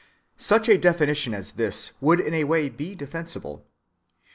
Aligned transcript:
Such 0.37 0.67
a 0.67 0.79
definition 0.79 1.31
as 1.35 1.51
this 1.51 1.91
would 2.01 2.19
in 2.19 2.33
a 2.33 2.43
way 2.45 2.69
be 2.69 2.95
defensible. 2.95 3.67